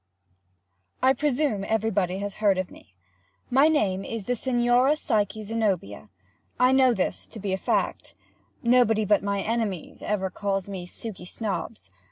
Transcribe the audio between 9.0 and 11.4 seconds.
but my enemies ever calls me Suky